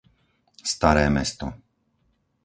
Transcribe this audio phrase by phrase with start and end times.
[0.73, 1.45] Staré Mesto